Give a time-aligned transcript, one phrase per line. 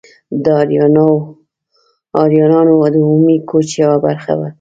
[0.43, 0.45] د
[2.23, 4.49] آریایانو د عمومي کوچ یوه برخه وه.